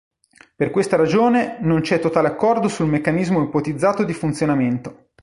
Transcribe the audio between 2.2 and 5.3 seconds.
accordo sul meccanismo ipotizzato di funzionamento.